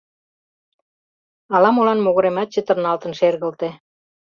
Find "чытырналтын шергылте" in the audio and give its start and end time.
2.53-3.69